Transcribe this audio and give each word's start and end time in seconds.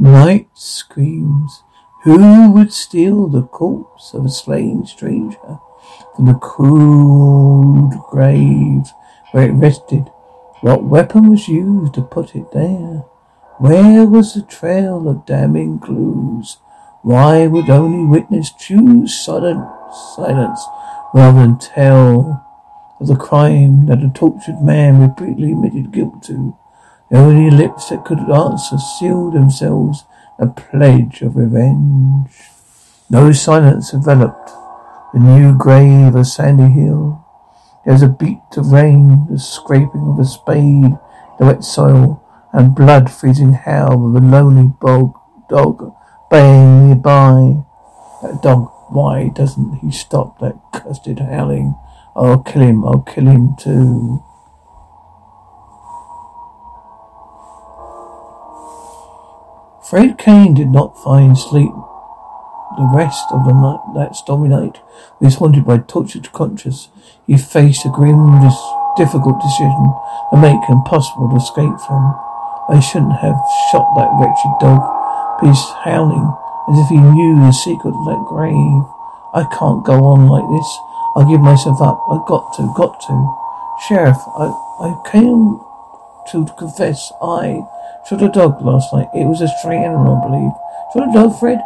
Night 0.00 0.48
screams. 0.54 1.64
Who 2.04 2.52
would 2.52 2.72
steal 2.72 3.26
the 3.26 3.42
corpse 3.42 4.14
of 4.14 4.26
a 4.26 4.28
slain 4.28 4.86
stranger 4.86 5.58
from 6.14 6.26
the 6.26 6.34
crude 6.34 7.98
grave 8.08 8.92
where 9.32 9.48
it 9.48 9.54
rested? 9.54 10.08
What 10.60 10.84
weapon 10.84 11.30
was 11.30 11.48
used 11.48 11.94
to 11.94 12.02
put 12.02 12.36
it 12.36 12.52
there? 12.52 13.06
Where 13.58 14.06
was 14.06 14.34
the 14.34 14.42
trail 14.42 15.08
of 15.08 15.26
damning 15.26 15.80
clues? 15.80 16.58
Why 17.02 17.48
would 17.48 17.68
only 17.68 18.08
witness 18.08 18.52
choose 18.52 19.18
silent 19.18 19.66
silence 20.14 20.64
rather 21.12 21.40
than 21.40 21.58
tell 21.58 22.46
of 23.00 23.08
the 23.08 23.16
crime 23.16 23.86
that 23.86 24.04
a 24.04 24.10
tortured 24.10 24.62
man 24.62 25.00
repeatedly 25.00 25.50
admitted 25.50 25.90
guilt 25.90 26.22
to? 26.24 26.56
The 27.10 27.18
only 27.18 27.50
lips 27.50 27.88
that 27.88 28.04
could 28.04 28.20
answer 28.20 28.76
sealed 28.76 29.32
themselves 29.32 30.04
a 30.38 30.46
pledge 30.46 31.22
of 31.22 31.36
revenge. 31.36 32.30
No 33.08 33.32
silence 33.32 33.94
enveloped 33.94 34.50
the 35.14 35.20
new 35.20 35.56
grave 35.56 36.14
of 36.14 36.26
Sandy 36.26 36.70
Hill. 36.70 37.24
There 37.84 37.94
was 37.94 38.02
a 38.02 38.08
beat 38.08 38.42
of 38.58 38.72
rain, 38.72 39.26
the 39.30 39.38
scraping 39.38 40.06
of 40.06 40.18
a 40.18 40.24
spade, 40.26 40.98
the 41.38 41.46
wet 41.46 41.64
soil, 41.64 42.22
and 42.52 42.74
blood 42.74 43.10
freezing 43.10 43.54
howl 43.54 44.08
of 44.08 44.22
a 44.22 44.26
lonely 44.26 44.68
bog 44.80 45.14
dog 45.48 45.94
baying 46.30 46.88
nearby. 46.88 47.64
That 48.22 48.42
dog, 48.42 48.70
why 48.90 49.28
doesn't 49.28 49.78
he 49.78 49.90
stop 49.90 50.38
that 50.40 50.60
cursed 50.74 51.08
howling? 51.18 51.74
I'll 52.14 52.42
kill 52.42 52.62
him, 52.62 52.84
I'll 52.84 53.00
kill 53.00 53.26
him 53.28 53.56
too. 53.56 54.22
Fred 59.88 60.18
Kane 60.18 60.52
did 60.52 60.68
not 60.68 61.02
find 61.02 61.32
sleep 61.32 61.72
the 62.76 62.92
rest 62.92 63.24
of 63.32 63.46
the 63.46 63.56
night, 63.56 63.80
that 63.96 64.14
stormy 64.14 64.50
night. 64.50 64.84
He 65.18 65.24
was 65.24 65.36
haunted 65.36 65.64
by 65.64 65.78
tortured 65.78 66.30
conscience. 66.32 66.90
He 67.26 67.38
faced 67.38 67.86
a 67.86 67.88
grim, 67.88 68.20
difficult 69.00 69.40
decision 69.40 69.88
to 70.28 70.36
make 70.36 70.60
impossible 70.68 71.32
to 71.32 71.40
escape 71.40 71.80
from. 71.88 72.04
I 72.68 72.84
shouldn't 72.84 73.16
have 73.24 73.40
shot 73.72 73.88
that 73.96 74.12
wretched 74.20 74.52
dog, 74.60 74.84
he's 75.40 75.64
howling 75.88 76.36
as 76.68 76.84
if 76.84 76.92
he 76.92 77.00
knew 77.00 77.40
the 77.40 77.52
secret 77.52 77.96
of 77.96 78.04
that 78.12 78.28
grave. 78.28 78.84
I 79.32 79.48
can't 79.56 79.88
go 79.88 80.04
on 80.04 80.28
like 80.28 80.44
this. 80.52 80.68
I'll 81.16 81.24
give 81.24 81.40
myself 81.40 81.80
up. 81.80 82.04
I've 82.12 82.28
got 82.28 82.52
to, 82.60 82.68
got 82.76 83.00
to. 83.08 83.16
Sheriff, 83.88 84.20
I, 84.36 84.52
I 84.84 85.00
came 85.08 85.64
to 86.28 86.44
confess 86.60 87.10
I 87.22 87.64
shot 88.08 88.22
a 88.22 88.28
dog 88.28 88.62
last 88.62 88.92
night. 88.92 89.08
It 89.14 89.26
was 89.28 89.40
a 89.40 89.48
stray 89.60 89.76
animal, 89.76 90.16
I 90.16 90.24
believe. 90.24 90.54
Shot 90.92 91.08
a 91.08 91.12
dog, 91.12 91.38
Fred? 91.38 91.60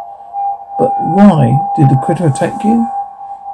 But 0.79 0.91
why? 1.15 1.55
Did 1.77 1.89
the 1.89 2.03
critter 2.05 2.27
attack 2.27 2.65
you? 2.65 2.87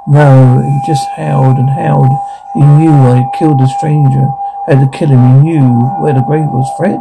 No, 0.08 0.62
he 0.64 0.80
just 0.86 1.04
howled 1.16 1.58
and 1.58 1.68
howled. 1.68 2.08
He 2.54 2.60
knew 2.60 2.90
I 2.90 3.20
had 3.20 3.38
killed 3.38 3.60
a 3.60 3.68
stranger. 3.78 4.26
Had 4.66 4.80
to 4.80 4.98
kill 4.98 5.08
him. 5.08 5.44
He 5.44 5.52
knew 5.52 5.68
where 6.00 6.14
the 6.14 6.24
grave 6.24 6.48
was, 6.48 6.68
Fred. 6.76 7.00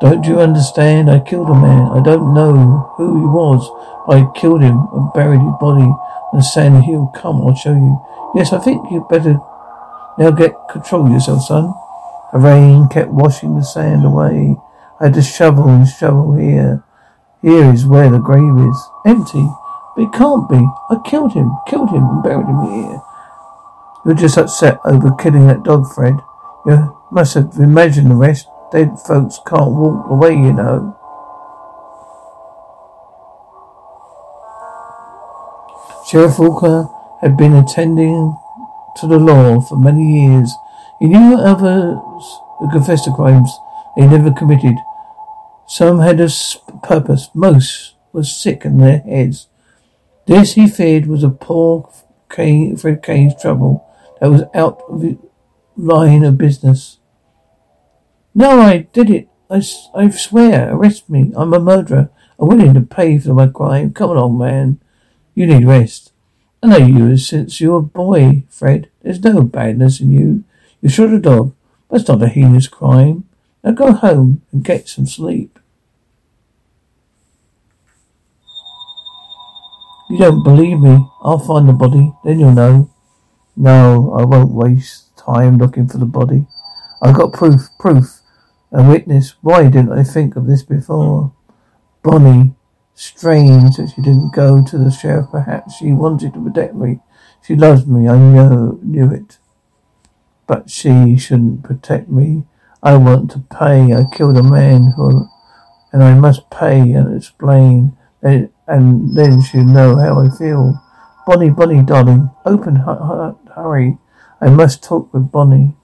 Don't 0.00 0.24
you 0.24 0.40
understand? 0.40 1.10
I 1.10 1.20
killed 1.20 1.48
a 1.48 1.54
man. 1.54 1.92
I 1.92 2.02
don't 2.02 2.34
know 2.34 2.92
who 2.96 3.20
he 3.20 3.24
was, 3.24 3.64
I 4.08 4.28
killed 4.38 4.62
him 4.62 4.88
and 4.92 5.12
buried 5.14 5.40
his 5.40 5.56
body 5.60 5.88
the 6.32 6.42
sandy 6.42 6.86
hill. 6.86 7.10
Come, 7.14 7.40
I'll 7.40 7.54
show 7.54 7.72
you. 7.72 8.04
Yes, 8.34 8.52
I 8.52 8.58
think 8.58 8.90
you'd 8.90 9.08
better 9.08 9.40
now 10.18 10.30
get 10.30 10.52
control 10.70 11.10
yourself, 11.10 11.42
son. 11.44 11.74
The 12.36 12.42
rain 12.42 12.88
kept 12.88 13.08
washing 13.08 13.56
the 13.56 13.64
sand 13.64 14.04
away. 14.04 14.56
I 15.00 15.04
had 15.04 15.14
to 15.14 15.22
shovel 15.22 15.70
and 15.70 15.88
shovel 15.88 16.34
here. 16.34 16.84
Here 17.40 17.72
is 17.72 17.86
where 17.86 18.10
the 18.10 18.18
grave 18.18 18.58
is. 18.58 18.76
Empty. 19.06 19.48
But 19.96 20.02
it 20.02 20.12
can't 20.12 20.46
be. 20.46 20.56
I 20.90 21.00
killed 21.02 21.32
him, 21.32 21.56
killed 21.66 21.88
him 21.88 22.02
and 22.04 22.22
buried 22.22 22.44
him 22.44 22.60
here. 22.60 23.00
You're 24.04 24.20
just 24.20 24.36
upset 24.36 24.80
over 24.84 25.14
killing 25.14 25.46
that 25.46 25.62
dog, 25.62 25.90
Fred. 25.94 26.20
You 26.66 26.98
must 27.10 27.32
have 27.32 27.54
imagined 27.56 28.10
the 28.10 28.16
rest. 28.16 28.46
Dead 28.70 29.00
folks 29.00 29.40
can't 29.46 29.72
walk 29.72 30.10
away, 30.10 30.32
you 30.32 30.52
know. 30.52 30.94
Sheriff 36.06 36.38
Walker 36.38 36.90
had 37.22 37.38
been 37.38 37.54
attending 37.54 38.36
to 38.96 39.06
the 39.06 39.18
law 39.18 39.58
for 39.62 39.78
many 39.78 40.20
years. 40.20 40.52
He 41.00 41.06
knew 41.06 41.36
others 41.36 41.98
who 42.58 42.70
confessed 42.70 43.04
to 43.04 43.12
crimes 43.14 43.50
they 43.96 44.06
never 44.06 44.30
committed. 44.30 44.76
Some 45.66 46.00
had 46.00 46.20
a 46.20 46.28
purpose. 46.82 47.28
Most 47.34 47.94
were 48.12 48.24
sick 48.24 48.64
in 48.64 48.78
their 48.78 48.98
heads. 48.98 49.48
This, 50.26 50.54
he 50.54 50.68
feared, 50.68 51.06
was 51.06 51.24
a 51.24 51.30
poor 51.30 51.90
Kane, 52.30 52.76
Fred 52.76 53.02
Kane's 53.02 53.40
trouble 53.40 53.86
that 54.20 54.30
was 54.30 54.42
out 54.54 54.82
of 54.88 55.00
the 55.00 55.18
line 55.76 56.24
of 56.24 56.38
business. 56.38 56.98
No, 58.34 58.60
I 58.60 58.78
did 58.78 59.10
it. 59.10 59.28
I, 59.48 59.62
I 59.94 60.10
swear. 60.10 60.74
Arrest 60.74 61.08
me. 61.08 61.32
I'm 61.36 61.54
a 61.54 61.60
murderer. 61.60 62.10
I'm 62.38 62.48
willing 62.48 62.74
to 62.74 62.80
pay 62.80 63.18
for 63.18 63.34
my 63.34 63.46
crime. 63.46 63.92
Come 63.92 64.10
along, 64.10 64.38
man. 64.38 64.80
You 65.34 65.46
need 65.46 65.64
rest. 65.64 66.12
I 66.62 66.66
know 66.66 66.76
you 66.78 67.16
since 67.16 67.60
you 67.60 67.72
were 67.72 67.78
a 67.78 67.82
boy, 67.82 68.44
Fred. 68.48 68.90
There's 69.02 69.22
no 69.22 69.42
badness 69.42 70.00
in 70.00 70.10
you. 70.10 70.44
You 70.86 70.90
shot 70.90 71.10
a 71.10 71.18
dog. 71.18 71.52
That's 71.90 72.06
not 72.06 72.22
a 72.22 72.28
heinous 72.28 72.68
crime. 72.68 73.24
Now 73.64 73.72
go 73.72 73.90
home 73.90 74.42
and 74.52 74.62
get 74.62 74.86
some 74.86 75.04
sleep. 75.04 75.58
You 80.08 80.16
don't 80.16 80.44
believe 80.44 80.78
me? 80.78 81.04
I'll 81.22 81.40
find 81.40 81.68
the 81.68 81.72
body, 81.72 82.12
then 82.24 82.38
you'll 82.38 82.52
know. 82.52 82.88
No, 83.56 84.14
I 84.16 84.24
won't 84.24 84.52
waste 84.52 85.16
time 85.16 85.58
looking 85.58 85.88
for 85.88 85.98
the 85.98 86.06
body. 86.06 86.46
I've 87.02 87.16
got 87.16 87.32
proof, 87.32 87.62
proof, 87.80 88.20
a 88.70 88.88
witness. 88.88 89.34
Why 89.40 89.64
didn't 89.64 89.90
I 89.90 90.04
think 90.04 90.36
of 90.36 90.46
this 90.46 90.62
before? 90.62 91.32
Bonnie, 92.04 92.54
strange 92.94 93.74
that 93.78 93.92
she 93.92 94.02
didn't 94.02 94.32
go 94.32 94.62
to 94.64 94.78
the 94.78 94.92
sheriff. 94.92 95.32
Perhaps 95.32 95.78
she 95.78 95.90
wanted 95.90 96.32
to 96.34 96.44
protect 96.44 96.76
me. 96.76 97.00
She 97.44 97.56
loves 97.56 97.88
me, 97.88 98.06
I 98.06 98.16
know, 98.16 98.78
knew 98.84 99.10
it. 99.10 99.38
But 100.46 100.70
she 100.70 101.16
shouldn't 101.18 101.62
protect 101.62 102.08
me. 102.08 102.44
I 102.82 102.96
want 102.96 103.30
to 103.32 103.40
pay. 103.40 103.92
I 103.92 104.04
killed 104.12 104.36
a 104.36 104.42
man 104.42 104.92
who, 104.96 105.28
and 105.92 106.04
I 106.04 106.14
must 106.14 106.50
pay 106.50 106.92
and 106.92 107.16
explain, 107.16 107.96
and, 108.22 108.50
and 108.66 109.16
then 109.16 109.42
she'll 109.42 109.64
know 109.64 109.96
how 109.96 110.20
I 110.20 110.28
feel. 110.30 110.80
Bonnie, 111.26 111.50
Bonnie, 111.50 111.82
darling, 111.82 112.30
open, 112.44 112.76
hurry. 112.76 113.98
I 114.40 114.48
must 114.48 114.84
talk 114.84 115.12
with 115.12 115.32
Bonnie. 115.32 115.74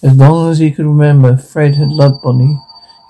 As 0.00 0.14
long 0.14 0.48
as 0.48 0.60
he 0.60 0.70
could 0.70 0.86
remember, 0.86 1.36
Fred 1.36 1.74
had 1.74 1.88
loved 1.88 2.22
Bonnie. 2.22 2.56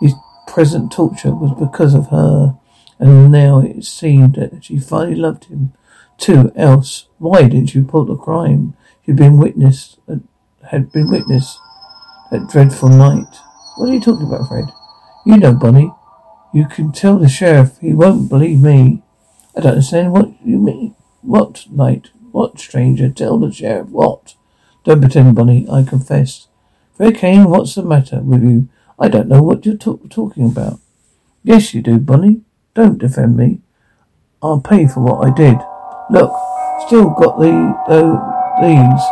His 0.00 0.14
present 0.46 0.90
torture 0.90 1.34
was 1.34 1.52
because 1.58 1.92
of 1.92 2.08
her, 2.08 2.56
and 2.98 3.30
now 3.30 3.60
it 3.60 3.84
seemed 3.84 4.36
that 4.36 4.64
she 4.64 4.78
finally 4.78 5.14
loved 5.14 5.44
him. 5.44 5.74
Too, 6.18 6.52
else, 6.56 7.06
why 7.18 7.44
didn't 7.44 7.74
you 7.74 7.82
report 7.82 8.08
the 8.08 8.16
crime? 8.16 8.76
You'd 9.04 9.16
been 9.16 9.38
witness, 9.38 9.96
uh, 10.08 10.16
had 10.70 10.92
been 10.92 11.10
witness 11.10 11.58
that 12.30 12.48
dreadful 12.48 12.90
night. 12.90 13.36
What 13.76 13.88
are 13.88 13.94
you 13.94 14.00
talking 14.00 14.26
about, 14.26 14.48
Fred? 14.48 14.64
You 15.24 15.38
know, 15.38 15.54
Bonnie. 15.54 15.92
You 16.52 16.66
can 16.66 16.92
tell 16.92 17.18
the 17.18 17.28
sheriff. 17.28 17.78
He 17.80 17.92
won't 17.92 18.28
believe 18.28 18.60
me. 18.60 19.02
I 19.56 19.60
don't 19.60 19.72
understand 19.72 20.12
what 20.12 20.32
you 20.44 20.58
mean. 20.58 20.96
What 21.22 21.66
night? 21.70 22.10
What 22.32 22.58
stranger? 22.58 23.08
Tell 23.10 23.38
the 23.38 23.52
sheriff 23.52 23.88
what? 23.88 24.34
Don't 24.84 25.00
pretend, 25.00 25.36
Bonnie. 25.36 25.68
I 25.70 25.82
confess. 25.82 26.48
Fred 26.96 27.16
Kane, 27.16 27.48
what's 27.48 27.74
the 27.74 27.82
matter 27.82 28.20
with 28.20 28.42
you? 28.42 28.68
I 28.98 29.08
don't 29.08 29.28
know 29.28 29.42
what 29.42 29.64
you're 29.64 29.76
talking 29.76 30.46
about. 30.46 30.80
Yes, 31.44 31.72
you 31.72 31.82
do, 31.82 31.98
Bonnie. 31.98 32.42
Don't 32.74 32.98
defend 32.98 33.36
me. 33.36 33.60
I'll 34.42 34.60
pay 34.60 34.86
for 34.88 35.00
what 35.00 35.26
I 35.26 35.32
did. 35.32 35.58
Look, 36.10 36.32
still 36.86 37.10
got 37.10 37.38
the, 37.38 37.52
the 37.88 38.16
these. 38.60 39.04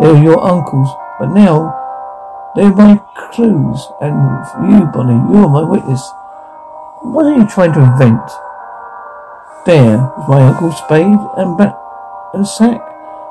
They're 0.00 0.22
your 0.22 0.40
uncle's, 0.40 0.90
but 1.18 1.34
now 1.34 1.74
they're 2.54 2.74
my 2.74 3.00
clues. 3.32 3.86
And 4.00 4.14
you, 4.70 4.86
Bonnie, 4.86 5.18
you're 5.32 5.48
my 5.48 5.62
witness. 5.62 6.02
What 7.02 7.26
are 7.26 7.36
you 7.36 7.46
trying 7.46 7.72
to 7.74 7.82
invent? 7.82 8.30
There 9.66 10.12
is 10.18 10.28
my 10.28 10.42
uncle's 10.46 10.78
spade 10.78 11.18
and 11.36 11.58
bat 11.58 11.76
and 12.32 12.46
sack. 12.46 12.80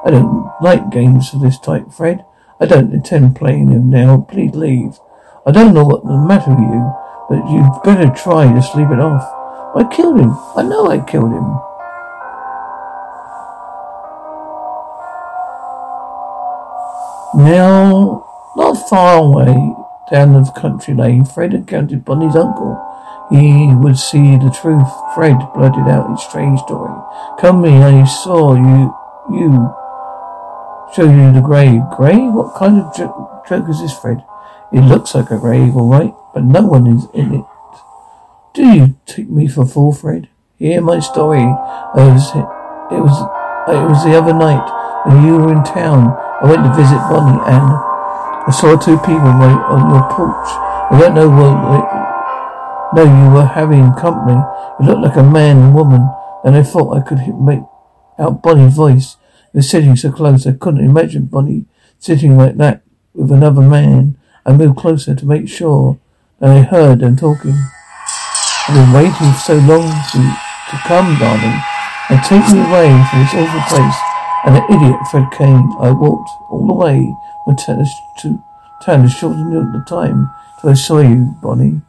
I 0.06 0.12
don't 0.12 0.52
like 0.62 0.92
games 0.92 1.34
of 1.34 1.42
this 1.42 1.58
type, 1.60 1.92
Fred. 1.92 2.26
I 2.60 2.66
don't 2.66 2.94
intend 2.94 3.36
playing 3.36 3.70
them 3.70 3.90
now. 3.90 4.28
Please 4.30 4.54
leave. 4.54 5.00
I 5.46 5.52
don't 5.52 5.74
know 5.74 5.86
what's 5.86 6.06
the 6.06 6.18
matter 6.18 6.52
with 6.52 6.60
you, 6.60 6.94
but 7.30 7.50
you'd 7.50 7.84
better 7.84 8.14
try 8.14 8.54
to 8.54 8.62
sleep 8.62 8.90
it 8.90 9.00
off. 9.00 9.24
I 9.76 9.88
killed 9.94 10.20
him. 10.20 10.36
I 10.56 10.64
know 10.64 10.88
I 10.88 11.00
killed 11.00 11.32
him. 11.32 11.73
Now 17.36 18.24
Not 18.56 18.88
far 18.88 19.18
away, 19.18 19.76
down 20.12 20.34
the 20.34 20.52
country 20.52 20.94
lane, 20.94 21.26
Fred 21.26 21.56
encountered 21.56 22.06
Bonnie's 22.06 22.36
uncle. 22.36 22.78
He 23.32 23.74
would 23.74 23.98
see 23.98 24.38
the 24.38 24.56
truth. 24.62 24.88
Fred 25.16 25.40
blurted 25.56 25.88
out 25.88 26.12
his 26.12 26.22
strange 26.22 26.60
story. 26.60 26.94
Come 27.40 27.64
here, 27.64 27.82
I 27.82 28.06
saw 28.06 28.54
you, 28.54 28.94
you, 29.34 29.74
show 30.94 31.10
you 31.10 31.34
the 31.34 31.42
grave. 31.44 31.82
Grave? 31.98 32.32
What 32.32 32.54
kind 32.56 32.80
of 32.80 32.96
joke, 32.96 33.68
is 33.68 33.82
this, 33.82 33.98
Fred? 33.98 34.24
It 34.72 34.82
looks 34.82 35.16
like 35.16 35.32
a 35.32 35.40
grave, 35.40 35.76
all 35.76 35.90
right, 35.90 36.14
but 36.32 36.44
no 36.44 36.62
one 36.62 36.86
is 36.86 37.08
in 37.12 37.34
it. 37.34 37.46
Do 38.54 38.68
you 38.68 38.96
take 39.08 39.30
me 39.30 39.48
for 39.48 39.66
fool, 39.66 39.94
Fred? 39.94 40.30
Hear 40.60 40.80
my 40.82 41.00
story. 41.00 41.42
I 41.42 42.14
was, 42.14 42.30
it 42.30 43.02
was, 43.02 43.18
it 43.68 43.90
was 43.90 44.04
the 44.06 44.16
other 44.16 44.34
night 44.34 44.70
when 45.08 45.26
you 45.26 45.38
were 45.38 45.52
in 45.52 45.64
town. 45.64 46.20
I 46.44 46.48
went 46.52 46.68
to 46.68 46.76
visit 46.76 47.00
Bonnie 47.08 47.40
and 47.48 47.64
I 48.44 48.52
saw 48.52 48.76
two 48.76 48.98
people 49.00 49.32
on 49.32 49.90
your 49.96 50.04
porch. 50.12 50.50
I 50.92 51.00
don't 51.00 51.16
know 51.16 51.30
what, 51.30 51.56
no, 52.94 53.04
you 53.08 53.34
were 53.34 53.46
having 53.46 53.94
company. 53.94 54.44
It 54.78 54.84
looked 54.84 55.02
like 55.02 55.16
a 55.16 55.24
man 55.24 55.58
and 55.58 55.74
woman, 55.74 56.10
and 56.44 56.58
I 56.58 56.64
thought 56.64 56.98
I 56.98 57.02
could 57.02 57.20
make 57.40 57.62
out 58.20 58.44
Bonnie's 58.44 58.74
voice. 58.74 59.16
They 59.54 59.60
were 59.60 59.64
sitting 59.64 59.96
so 59.96 60.12
close, 60.12 60.46
I 60.46 60.52
couldn't 60.52 60.84
imagine 60.84 61.28
Bonnie 61.28 61.64
sitting 61.98 62.36
like 62.36 62.58
that 62.58 62.82
with 63.14 63.32
another 63.32 63.62
man. 63.62 64.18
I 64.46 64.52
moved 64.52 64.76
closer 64.76 65.16
to 65.16 65.26
make 65.26 65.48
sure 65.48 65.98
that 66.40 66.50
I 66.50 66.62
heard 66.64 67.00
them 67.00 67.16
talking. 67.16 67.56
I've 68.68 68.76
been 68.76 68.92
waiting 68.92 69.32
so 69.40 69.56
long 69.56 69.88
to, 70.12 70.20
to 70.20 70.78
come, 70.84 71.18
darling, 71.18 71.62
and 72.10 72.20
take 72.28 72.44
me 72.52 72.60
away 72.60 72.92
from 73.10 73.20
this 73.22 73.34
awful 73.34 73.78
place. 73.78 74.13
And 74.46 74.56
the 74.56 74.64
idiot 74.70 75.00
Fred 75.10 75.32
Kane, 75.32 75.72
I 75.80 75.92
walked 75.92 76.30
all 76.50 76.68
the 76.68 76.74
way 76.74 77.16
from 77.46 77.56
town 77.56 77.86
to 78.20 78.44
town 78.84 79.04
to 79.04 79.10
shorten 79.10 79.50
the 79.72 79.86
time 79.88 80.30
till 80.60 80.70
I 80.70 80.74
saw 80.74 81.00
you, 81.00 81.36
Bonnie. 81.42 81.82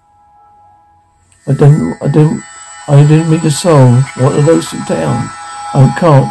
I 1.46 1.52
don't, 1.52 2.00
I 2.00 2.08
don't, 2.08 2.42
I 2.86 3.02
didn't 3.06 3.30
mean 3.30 3.40
to 3.40 3.50
solve. 3.50 4.04
What 4.16 4.32
are 4.32 4.42
those 4.42 4.68
sit 4.70 4.86
down? 4.86 5.28
I 5.74 5.92
can't. 5.98 6.30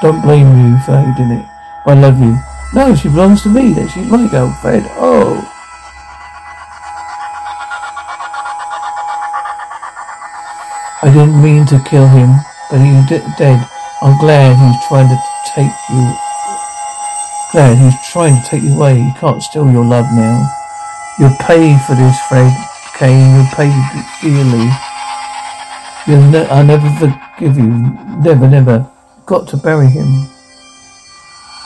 Don't 0.00 0.22
blame 0.22 0.46
you 0.46 0.78
for 0.86 0.96
hating 0.96 1.32
it. 1.32 1.44
I 1.86 1.94
love 1.94 2.20
you. 2.20 2.38
No, 2.72 2.94
she 2.94 3.08
belongs 3.08 3.42
to 3.42 3.48
me. 3.48 3.72
That 3.72 3.90
she's 3.90 4.06
my 4.06 4.28
girl, 4.30 4.52
Fred. 4.62 4.84
Oh. 4.94 5.42
I 11.02 11.12
didn't 11.12 11.42
mean 11.42 11.66
to 11.66 11.82
kill 11.88 12.06
him, 12.06 12.30
but 12.70 12.78
he's 12.78 13.36
dead. 13.36 13.68
I'm 14.00 14.18
glad 14.18 14.54
he's 14.54 14.86
trying 14.86 15.08
to 15.08 15.18
take 15.54 15.72
you. 15.90 16.04
Glad 17.52 17.78
he's 17.78 17.96
trying 18.12 18.40
to 18.42 18.48
take 18.48 18.62
you 18.62 18.74
away. 18.74 19.00
He 19.00 19.12
can't 19.18 19.42
steal 19.42 19.70
your 19.70 19.84
love 19.84 20.06
now. 20.12 20.48
You'll 21.18 21.36
pay 21.40 21.76
for 21.86 21.94
this, 21.94 22.18
Fred 22.28 22.52
Kane. 22.94 23.34
You'll 23.36 23.54
pay 23.56 23.72
dearly. 24.20 24.68
You'll 26.06 26.30
ne- 26.30 26.48
I'll 26.48 26.64
never 26.64 26.88
forgive 27.00 27.56
you. 27.56 27.68
Never, 28.20 28.48
never. 28.48 28.90
Got 29.26 29.48
to 29.48 29.56
bury 29.56 29.88
him. 29.88 30.28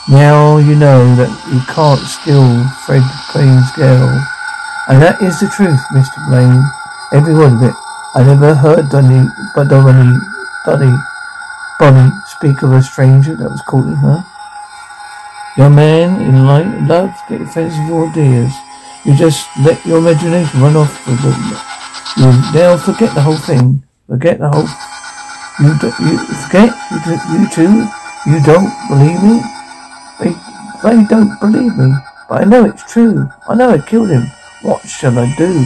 Now 0.09 0.57
you 0.57 0.75
know 0.75 1.15
that 1.15 1.31
you 1.51 1.61
can't 1.73 1.99
steal 1.99 2.43
Fred 2.85 3.03
Kane's 3.31 3.71
girl. 3.71 4.11
And 4.87 5.01
that 5.01 5.21
is 5.21 5.39
the 5.39 5.47
truth, 5.47 5.79
Mr. 5.95 6.19
Blaine. 6.27 6.63
Every 7.13 7.33
word 7.33 7.53
of 7.53 7.63
it. 7.63 7.75
I 8.15 8.23
never 8.23 8.53
heard 8.53 8.89
Donny, 8.89 9.27
but 9.55 9.69
Donny, 9.69 10.19
Donny, 10.65 10.93
Bonnie 11.79 12.11
speak 12.43 12.61
of 12.61 12.73
a 12.73 12.83
stranger 12.83 13.37
that 13.37 13.47
was 13.47 13.61
calling 13.61 13.95
her. 13.95 14.19
Young 15.55 15.75
man 15.75 16.19
in 16.19 16.45
light, 16.45 16.67
love, 16.91 17.15
get 17.29 17.39
offensive 17.39 17.87
ideas. 17.87 18.51
You 19.05 19.15
just 19.15 19.47
let 19.63 19.79
your 19.85 19.99
imagination 19.99 20.59
run 20.59 20.75
off 20.75 20.91
with 21.07 21.23
them. 21.23 21.39
You 22.19 22.35
now 22.51 22.75
forget 22.75 23.15
the 23.15 23.21
whole 23.21 23.37
thing. 23.37 23.81
Forget 24.09 24.39
the 24.39 24.49
whole. 24.51 24.67
You 25.63 25.71
do, 25.79 25.87
you 26.03 26.19
forget 26.43 26.75
you, 26.91 26.99
do, 27.07 27.15
you 27.31 27.47
too. 27.47 27.87
You 28.27 28.43
don't 28.43 28.67
believe 28.91 29.23
me. 29.23 29.39
They 30.19 30.35
they 30.83 30.99
don't 31.07 31.39
believe 31.39 31.77
me, 31.77 31.95
but 32.27 32.41
I 32.41 32.43
know 32.43 32.65
it's 32.65 32.83
true. 32.91 33.29
I 33.47 33.55
know 33.55 33.69
I 33.69 33.77
killed 33.79 34.09
him. 34.09 34.27
What 34.63 34.85
shall 34.85 35.17
I 35.17 35.33
do? 35.37 35.63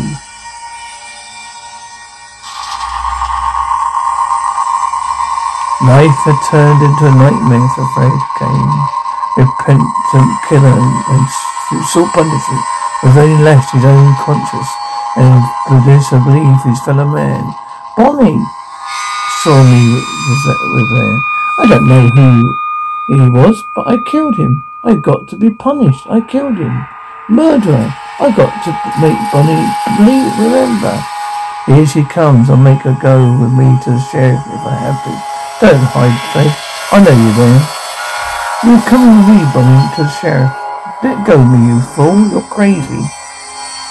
Life 5.86 6.18
had 6.26 6.40
turned 6.50 6.82
into 6.82 7.06
a 7.06 7.14
nightmare 7.14 7.70
for 7.78 7.86
Fred 7.94 8.18
Kane. 8.42 8.78
Repentant 9.38 10.32
killer 10.50 10.74
and 10.74 11.24
sought 11.94 12.10
punishment 12.18 12.66
was 13.04 13.14
only 13.14 13.44
left 13.44 13.70
his 13.70 13.86
own 13.86 14.16
conscience 14.18 14.72
and 15.18 15.86
this 15.86 16.12
I 16.12 16.18
believe 16.18 16.58
his 16.66 16.82
fellow 16.82 17.06
man. 17.06 17.46
Bonnie 17.96 18.42
saw 19.46 19.62
me 19.62 20.02
was 20.34 20.90
there. 20.98 21.18
I 21.60 21.66
don't 21.70 21.88
know 21.88 22.10
who 22.10 22.58
he 23.14 23.30
was, 23.30 23.64
but 23.76 23.88
I 23.88 23.98
killed 24.10 24.36
him. 24.36 24.66
I 24.84 24.96
got 24.96 25.28
to 25.30 25.36
be 25.36 25.52
punished. 25.52 26.08
I 26.10 26.22
killed 26.22 26.58
him. 26.58 26.88
Murderer. 27.30 27.94
I 28.20 28.34
got 28.36 28.50
to 28.66 28.72
make 28.98 29.18
Bonnie 29.30 29.62
believe, 29.98 30.34
remember. 30.42 30.98
Here 31.68 31.86
she 31.86 32.04
comes. 32.04 32.50
I'll 32.50 32.58
make 32.58 32.82
her 32.82 32.98
go 33.00 33.22
with 33.40 33.54
me 33.54 33.78
to 33.84 33.92
the 33.92 34.08
sheriff 34.12 34.42
if 34.48 34.66
I 34.66 34.74
have 34.74 35.04
to. 35.06 35.37
Don't 35.58 35.90
hide, 35.90 36.14
Fred. 36.30 36.54
I 36.94 37.02
know 37.02 37.18
you're 37.18 37.34
there. 37.34 37.62
You're 38.62 38.86
coming 38.86 39.10
with 39.18 39.26
me, 39.34 39.42
Bonnie, 39.58 39.90
to 39.98 40.06
the 40.06 40.14
sheriff. 40.22 40.54
Let 41.02 41.26
go 41.26 41.42
of 41.42 41.50
me, 41.50 41.58
you 41.66 41.82
fool. 41.98 42.30
You're 42.30 42.46
crazy. 42.46 43.02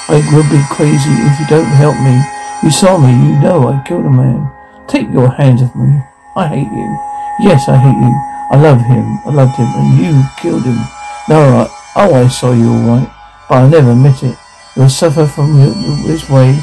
I 0.07 0.23
will 0.31 0.47
be 0.47 0.63
crazy 0.71 1.11
if 1.27 1.35
you 1.43 1.47
don't 1.51 1.67
help 1.75 1.99
me. 2.07 2.23
You 2.63 2.71
saw 2.71 2.99
me. 2.99 3.11
You 3.11 3.35
know 3.43 3.67
I 3.67 3.83
killed 3.83 4.07
a 4.07 4.11
man. 4.11 4.47
Take 4.87 5.11
your 5.11 5.31
hands 5.35 5.61
off 5.61 5.75
me. 5.75 5.99
I 6.37 6.47
hate 6.47 6.71
you. 6.71 6.91
Yes, 7.43 7.69
I 7.69 7.77
hate 7.83 7.99
you. 7.99 8.15
I 8.55 8.63
love 8.63 8.81
him. 8.87 9.19
I 9.27 9.31
loved 9.35 9.57
him, 9.59 9.67
and 9.67 9.99
you 9.99 10.23
killed 10.39 10.63
him. 10.63 10.79
No, 11.29 11.67
I, 11.67 11.69
oh, 11.97 12.15
I 12.15 12.29
saw 12.29 12.53
you 12.53 12.71
all 12.71 12.87
right, 12.95 13.11
but 13.49 13.55
I 13.57 13.69
never 13.69 13.91
admit 13.91 14.23
it. 14.23 14.39
You'll 14.77 14.89
suffer 14.89 15.27
from 15.27 15.59
this 16.07 16.31
way 16.31 16.63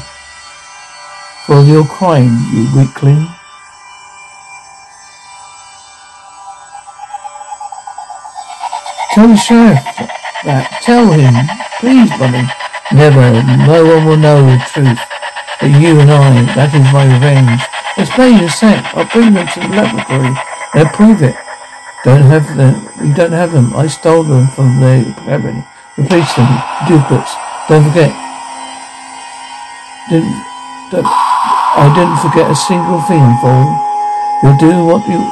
for 1.44 1.60
your 1.62 1.84
crime, 1.84 2.32
you 2.54 2.64
weakling. 2.74 3.28
Tell 9.14 9.30
the 9.30 9.38
sheriff 9.38 9.78
that. 10.42 10.82
Tell 10.82 11.06
him. 11.06 11.30
Please, 11.78 12.10
Bonnie. 12.18 12.50
Never. 12.90 13.30
No 13.62 13.86
one 13.86 14.10
will 14.10 14.18
know 14.18 14.42
the 14.42 14.58
truth. 14.66 14.98
But 15.62 15.70
you 15.78 16.02
and 16.02 16.10
I. 16.10 16.42
That 16.58 16.74
is 16.74 16.82
my 16.90 17.06
revenge. 17.06 17.62
Explain 17.94 18.42
your 18.42 18.50
set. 18.50 18.82
I'll 18.90 19.06
bring 19.14 19.30
them 19.30 19.46
to 19.54 19.58
the 19.62 19.70
laboratory. 19.70 20.34
They'll 20.74 20.90
prove 20.90 21.22
it. 21.22 21.38
Don't 22.02 22.26
have 22.26 22.42
them. 22.58 22.74
You 23.06 23.14
don't 23.14 23.30
have 23.30 23.54
them. 23.54 23.70
I 23.78 23.86
stole 23.86 24.26
them 24.26 24.50
from 24.50 24.82
the 24.82 25.06
cabin. 25.22 25.62
Replace 25.94 26.34
them. 26.34 26.50
Duplicates. 26.90 27.38
Don't 27.70 27.86
forget. 27.86 28.10
Didn't, 30.10 30.34
don't, 30.90 31.06
I 31.06 31.86
didn't 31.94 32.18
forget 32.18 32.50
a 32.50 32.58
single 32.58 32.98
thing, 33.06 33.22
fool. 33.38 33.78
You'll 34.42 34.58
do 34.58 34.74
what 34.84 35.06
you... 35.06 35.22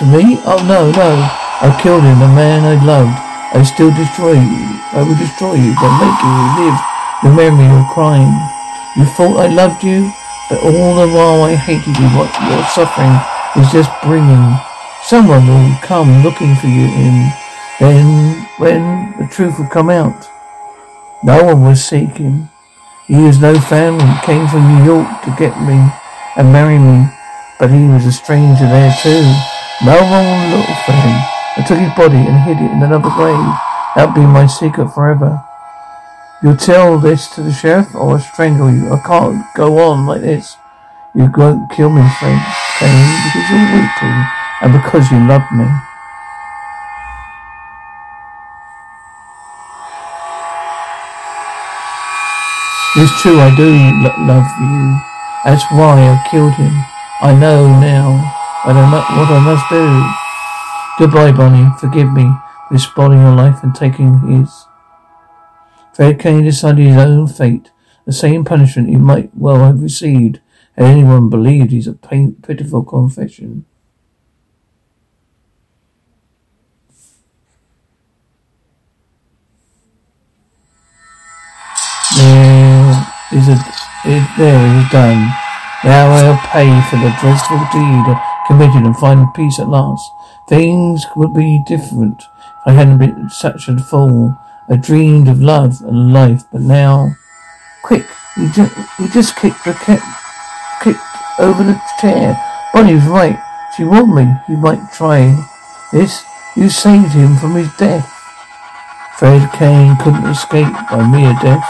To 0.00 0.02
me? 0.08 0.40
Oh, 0.48 0.64
no, 0.64 0.88
no. 0.90 1.47
I 1.60 1.74
killed 1.82 2.06
him, 2.06 2.22
the 2.22 2.30
man 2.38 2.62
I 2.62 2.78
loved. 2.86 3.18
I 3.50 3.66
still 3.66 3.90
destroy 3.90 4.38
you. 4.38 4.64
I 4.94 5.02
will 5.02 5.18
destroy 5.18 5.58
you, 5.58 5.74
but 5.74 5.90
make 5.98 6.18
you 6.22 6.34
live 6.54 6.78
the 7.26 7.34
memory 7.34 7.66
of 7.66 7.82
crime. 7.90 8.30
You 8.94 9.02
thought 9.18 9.42
I 9.42 9.50
loved 9.50 9.82
you, 9.82 10.06
but 10.46 10.62
all 10.62 10.94
the 10.94 11.10
while 11.10 11.42
I 11.42 11.58
hated 11.58 11.98
you. 11.98 12.06
What 12.14 12.30
your 12.46 12.62
suffering 12.70 13.10
is 13.58 13.66
just 13.74 13.90
bringing. 14.06 14.54
Someone 15.02 15.50
will 15.50 15.74
come 15.82 16.22
looking 16.22 16.54
for 16.62 16.68
you 16.68 16.86
in. 16.94 17.32
Then, 17.80 18.46
when 18.58 19.18
the 19.18 19.26
truth 19.26 19.58
will 19.58 19.66
come 19.66 19.90
out, 19.90 20.30
no 21.24 21.42
one 21.42 21.64
will 21.64 21.74
seek 21.74 22.22
him. 22.22 22.50
He 23.08 23.14
has 23.26 23.40
no 23.40 23.58
family. 23.58 24.06
Came 24.22 24.46
from 24.46 24.62
New 24.62 24.84
York 24.84 25.08
to 25.26 25.34
get 25.34 25.58
me 25.66 25.74
and 26.36 26.52
marry 26.52 26.78
me, 26.78 27.10
but 27.58 27.70
he 27.72 27.82
was 27.88 28.06
a 28.06 28.12
stranger 28.12 28.66
there 28.70 28.94
too. 29.02 29.26
No 29.82 29.98
one 30.06 30.22
will 30.22 30.58
look 30.58 30.70
for 30.86 30.92
him. 30.92 31.37
I 31.58 31.64
took 31.66 31.78
his 31.78 31.92
body 31.94 32.16
and 32.16 32.38
hid 32.42 32.56
it 32.56 32.70
in 32.70 32.82
another 32.82 33.10
grave. 33.10 33.52
That'll 33.94 34.14
be 34.14 34.20
my 34.20 34.46
secret 34.46 34.88
forever. 34.88 35.44
You'll 36.42 36.56
tell 36.56 36.98
this 36.98 37.28
to 37.34 37.42
the 37.42 37.52
sheriff 37.52 37.94
or 37.94 38.12
I'll 38.12 38.18
strangle 38.18 38.70
you. 38.70 38.92
I 38.92 39.00
can't 39.00 39.44
go 39.54 39.78
on 39.78 40.06
like 40.06 40.22
this. 40.22 40.56
You 41.14 41.30
won't 41.36 41.70
kill 41.70 41.90
me, 41.90 42.08
Frank 42.20 42.40
because 42.78 43.50
you're 43.50 43.74
weakling 43.74 44.22
and 44.62 44.72
because 44.72 45.10
you 45.10 45.18
love 45.26 45.42
me. 45.52 45.66
It's 52.96 53.22
true, 53.22 53.38
I 53.38 53.54
do 53.54 53.70
love 54.26 54.46
you. 54.60 55.00
That's 55.44 55.64
why 55.72 56.06
I 56.06 56.26
killed 56.30 56.54
him. 56.54 56.72
I 57.20 57.34
know 57.34 57.66
now 57.80 58.14
what 58.64 58.76
I 58.76 59.40
must 59.40 59.68
do. 59.70 60.27
Goodbye, 60.98 61.30
Bonnie. 61.30 61.70
Forgive 61.78 62.12
me 62.12 62.28
for 62.68 62.76
spoiling 62.76 63.20
your 63.20 63.34
life 63.36 63.62
and 63.62 63.72
taking 63.72 64.18
his. 64.26 64.66
Fred 65.94 66.18
Kane 66.18 66.42
decided 66.42 66.84
his 66.84 66.96
own 66.96 67.28
fate, 67.28 67.70
the 68.04 68.12
same 68.12 68.44
punishment 68.44 68.88
he 68.88 68.96
might 68.96 69.30
well 69.32 69.60
have 69.60 69.80
received 69.80 70.40
had 70.76 70.86
anyone 70.86 71.30
believed 71.30 71.70
his 71.70 71.88
pitiful 72.42 72.82
confession. 72.82 73.64
There 82.16 83.06
is 83.32 83.48
a, 83.48 83.58
it, 84.04 84.28
there 84.36 84.82
is 84.82 84.90
done. 84.90 85.30
Now 85.84 86.10
I'll 86.10 86.38
pay 86.38 86.80
for 86.90 86.96
the 86.96 87.14
dreadful 87.20 87.58
deed 87.72 88.18
committed 88.48 88.82
and 88.82 88.96
find 88.96 89.32
peace 89.34 89.60
at 89.60 89.68
last. 89.68 90.10
Things 90.48 91.04
would 91.14 91.34
be 91.34 91.62
different 91.66 92.22
if 92.22 92.66
I 92.66 92.72
hadn't 92.72 92.98
been 92.98 93.28
such 93.28 93.68
a 93.68 93.78
fool. 93.78 94.36
I 94.68 94.76
dreamed 94.76 95.28
of 95.28 95.42
love 95.42 95.82
and 95.82 96.12
life, 96.12 96.44
but 96.50 96.62
now... 96.62 97.12
Quick, 97.82 98.06
he 98.36 98.48
just, 98.52 99.36
kicked 99.36 99.64
the 99.64 99.74
cat, 99.74 100.02
kicked 100.82 100.98
over 101.38 101.62
the 101.62 101.80
chair. 102.00 102.36
Bonnie's 102.72 103.04
right. 103.04 103.38
She 103.76 103.84
warned 103.84 104.14
me 104.14 104.26
he 104.46 104.56
might 104.56 104.92
try 104.92 105.36
this. 105.92 106.24
You 106.56 106.68
saved 106.68 107.12
him 107.12 107.36
from 107.36 107.54
his 107.54 107.68
death. 107.76 108.08
Fred 109.18 109.50
Kane 109.52 109.96
couldn't 109.98 110.26
escape 110.26 110.72
by 110.90 111.06
mere 111.10 111.34
death. 111.42 111.68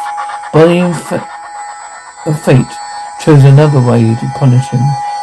Bonnie 0.52 0.78
and 0.78 0.96
fa- 0.96 1.26
fate 2.44 2.72
chose 3.24 3.44
another 3.44 3.80
way 3.80 4.02
to 4.02 4.32
punish 4.38 4.66
him. 4.68 4.80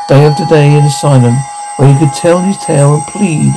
Day 0.08 0.26
after 0.26 0.46
day 0.46 0.78
in 0.78 0.84
asylum, 0.84 1.36
where 1.78 1.92
he 1.92 2.00
could 2.00 2.14
tell 2.16 2.40
his 2.40 2.58
tale 2.66 2.96
and 2.96 3.04
plead 3.08 3.52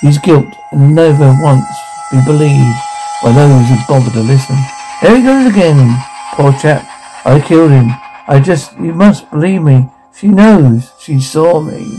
his 0.00 0.18
guilt 0.18 0.54
and 0.72 0.94
never 0.94 1.34
once 1.40 1.66
be 2.10 2.20
believed 2.26 2.78
by 3.22 3.32
those 3.32 3.68
who 3.68 3.76
bothered 3.88 4.12
to 4.12 4.20
listen. 4.20 4.56
There 5.00 5.16
he 5.16 5.22
goes 5.22 5.46
again, 5.46 5.96
poor 6.34 6.52
chap. 6.52 6.86
I 7.24 7.40
killed 7.40 7.70
him. 7.70 7.90
I 8.26 8.40
just, 8.40 8.76
you 8.78 8.94
must 8.94 9.30
believe 9.30 9.62
me. 9.62 9.88
She 10.14 10.28
knows. 10.28 10.92
She 11.00 11.20
saw 11.20 11.60
me. 11.60 11.98